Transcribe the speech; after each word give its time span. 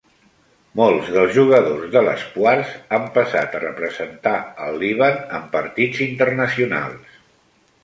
Molts 0.77 1.11
dels 1.17 1.35
jugadors 1.35 1.91
de 1.95 2.01
l'Espoirs 2.07 2.71
han 2.97 3.05
passat 3.19 3.55
a 3.59 3.63
representar 3.67 4.35
el 4.67 4.81
Líban 4.87 5.23
en 5.41 5.47
partits 5.59 6.05
internacionals. 6.09 7.23